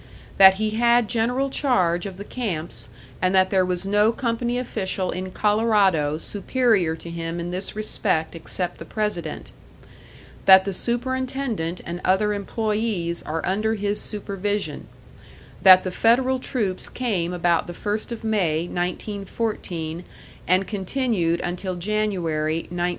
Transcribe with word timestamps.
That 0.39 0.55
he 0.55 0.71
had 0.71 1.07
general 1.07 1.51
charge 1.51 2.07
of 2.07 2.17
the 2.17 2.23
camps 2.23 2.89
and 3.21 3.35
that 3.35 3.51
there 3.51 3.63
was 3.63 3.85
no 3.85 4.11
company 4.11 4.57
official 4.57 5.11
in 5.11 5.29
Colorado 5.29 6.17
superior 6.17 6.95
to 6.95 7.09
him 7.11 7.39
in 7.39 7.51
this 7.51 7.75
respect 7.75 8.33
except 8.33 8.79
the 8.79 8.83
president; 8.85 9.51
that 10.45 10.65
the 10.65 10.73
superintendent 10.73 11.81
and 11.85 12.01
other 12.03 12.29
employés 12.29 13.21
are 13.27 13.45
under 13.45 13.75
his 13.75 14.01
supervision; 14.01 14.87
that 15.61 15.83
the 15.83 15.91
Federal 15.91 16.39
troops 16.39 16.89
came 16.89 17.31
about 17.31 17.67
the 17.67 17.73
1st 17.73 18.11
of 18.11 18.23
May, 18.23 18.61
1914, 18.61 20.03
and 20.47 20.65
continued 20.65 21.39
until 21.41 21.75
January, 21.75 22.61
1915. 22.61 22.89